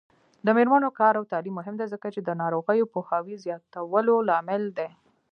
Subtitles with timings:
[0.45, 4.89] د میرمنو کار او تعلیم مهم دی ځکه چې ناروغیو پوهاوي زیاتولو لامل دی.